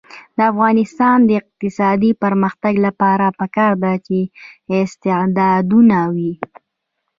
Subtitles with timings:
[0.37, 4.19] د افغانستان د اقتصادي پرمختګ لپاره پکار ده چې
[4.85, 6.33] استعدادونه وي.